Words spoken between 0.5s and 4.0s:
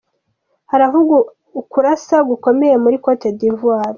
Haravugwa ukurasa gukomeye muri Cote d'Ivoire.